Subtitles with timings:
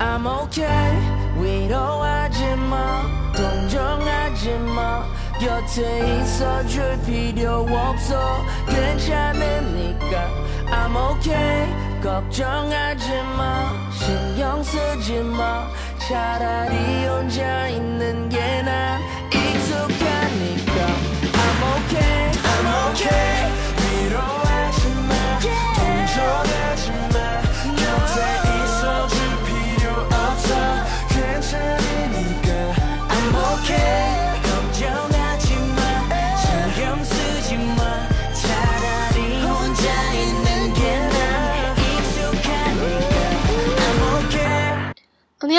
[0.00, 0.96] I'm okay.
[1.36, 3.02] 위로하지 마.
[3.36, 5.04] 동정하지 마.
[5.38, 8.42] 곁에 있어줄 필요 없어.
[8.66, 10.30] 괜찮으니까.
[10.72, 12.00] I'm okay.
[12.02, 13.90] 걱정하지 마.
[13.92, 15.68] 신경 쓰지 마.
[16.08, 18.49] 차라리 혼자 있는 게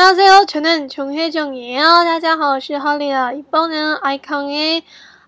[0.00, 0.46] 안녕하세요.
[0.46, 1.82] 저는 정혜정이에요.
[2.04, 4.82] 大家好，我是 Holly 이번은 아이콘의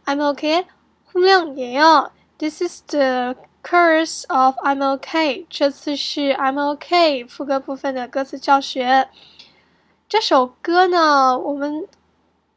[0.06, 0.64] I'm okay
[1.12, 2.10] 훈련이에요.
[2.38, 5.44] This is the chorus of I'm okay.
[5.50, 9.10] 这次是 I'm okay 副歌部分的歌词教学。
[10.08, 11.86] 这首歌呢，我们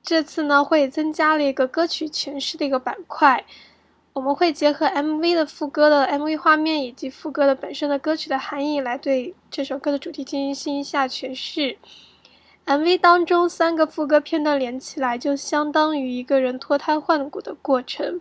[0.01, 3.43] 这次呢会增加了一个歌曲诠释的一个板块。
[4.13, 11.77] 我们会结合 MV 的副歌的 MV 画面以及副歌的本身的歌曲的含义，来对这首歌的主题进行一下诠释。
[12.66, 18.20] MV 当中三个副歌片段连起来，就相当于一个人脱胎换骨的过程。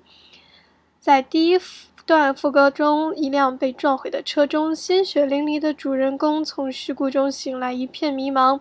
[1.00, 1.60] 在第一
[2.06, 8.60] 段副歌中，一辆被撞毁的车中，鲜血淋漓的主人公从事故中醒来，一片迷茫，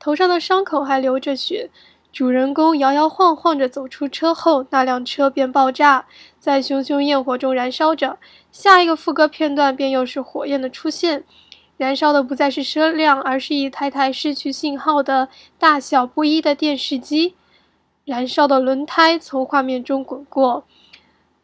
[0.00, 1.70] 头上的伤口还流着血。
[2.12, 6.06] 主人公摇摇晃晃着走出车后，那辆车便爆炸，
[6.40, 8.18] 在熊熊焰火中燃烧着。
[8.50, 11.24] 下一个副歌片段便又是火焰的出现，
[11.76, 17.34] 燃烧的不再是车辆，而是一台台失去信号的大小不一的电视机。
[18.04, 20.64] 燃烧的轮胎从画面中滚过，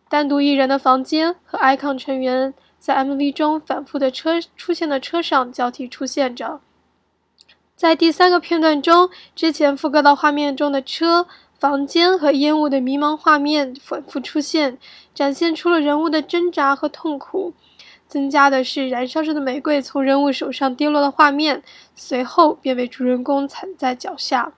[0.09, 6.61] 单独一人的房间和 icon 成员在 MV 中反复的车出现的车上交替出现着。
[7.75, 11.27] 在第三个片段中，之前副歌的画面中的车、
[11.59, 14.79] 房间和烟雾的迷茫画面反复出现，
[15.15, 17.55] 展现出了人物的挣扎和痛苦。
[18.11, 21.63] 增加的是燃烧着的玫瑰从人物手上跌落的画面，
[21.95, 24.53] 随后便被主人公踩在脚下。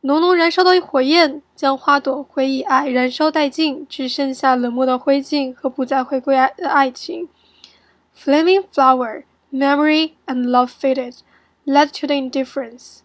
[0.00, 7.28] 浓浓燃烧的火焰将花朵、回忆、爱燃烧殆尽，只剩下冷漠的灰烬和不再回归爱的爱情。
[8.18, 9.22] Flaming flower,
[9.52, 11.18] memory and love faded.
[11.64, 12.98] Led to the indifference，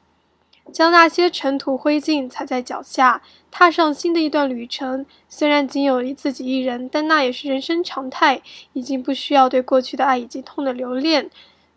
[0.73, 5.05] 将那些尘土灰烬踩在脚下，踏上新的一段旅程。
[5.27, 8.41] 虽然仅有自己一人，但那也是人生常态。
[8.73, 11.29] 已经不需要对过去的爱以及痛的留恋。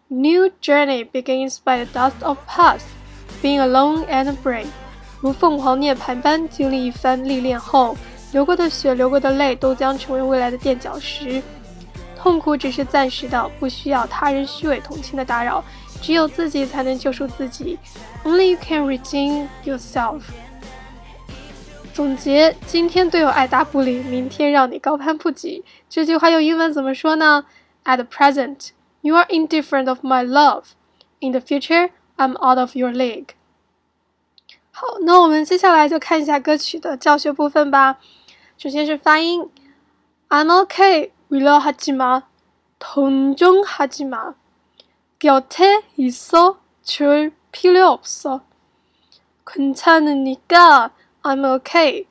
[0.08, 2.84] New journey begins by the dust of past,
[3.42, 4.66] being alone and brave。
[5.20, 7.96] 如凤凰涅槃般经历一番历练后，
[8.32, 11.42] 流过的血、流过的泪，都将成为未来的垫脚石。
[12.16, 15.64] 痛苦只是暂时的，不需要他人虚伪同情的打扰。
[16.00, 17.78] 只有自己才能救赎自己
[18.24, 20.20] ，Only you can redeem yourself。
[21.93, 25.63] 总结：今天对我爱答不理，明天让你高攀不起。
[25.89, 27.45] 这句话用英文怎么说呢？
[27.85, 28.69] At present,
[29.01, 30.65] you are indifferent of my love.
[31.19, 33.29] In the future, I'm out of your league.
[34.71, 37.97] 好，那我们接下来就看一下歌曲的教学部分吧。
[38.57, 39.49] 首先是发音，
[40.29, 42.23] I'm okay, 위로하지 마,
[42.77, 44.35] 동정하지 마。
[45.19, 48.41] 곁에 있어 줄 필요 없어.
[49.45, 50.91] 괜찮으니까
[51.23, 52.07] I'm okay.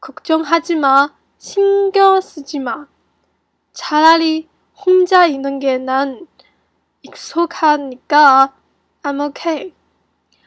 [0.00, 1.14] 걱정하지 마.
[1.38, 2.86] 신경 쓰지 마.
[3.72, 6.26] 차라리 혼자 있는 게 난
[7.02, 8.52] 익숙하니까
[9.02, 9.72] I'm okay.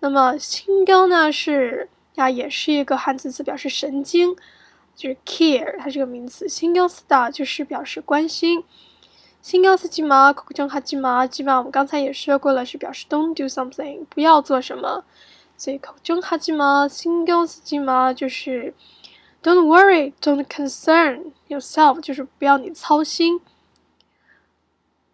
[0.00, 4.36] 那么신경呢是呀也是一个汉字词，表示神经，
[4.94, 6.48] 就是 care 它是个名词。
[6.48, 8.64] 신경쓰다就是表示关心。
[9.42, 15.04] 신경쓰지마걱정하지마基本上我们刚才也说过了，是表示 don't do something 不要做什么。
[15.56, 18.74] 所以걱정하지마신경쓰지마就是。
[19.42, 23.40] Don't worry, don't concern yourself，就是不要你操心。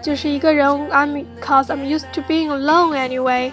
[0.02, 3.52] 就是一个人，I'm cause I'm used to being alone anyway。